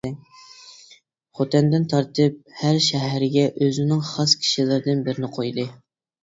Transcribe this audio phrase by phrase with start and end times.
[1.39, 5.69] خوتەندىن تارتىپ ھەر شەھەرگە ئۆزىنىڭ خاس كىشىلىرىدىن بىرنى قويدى.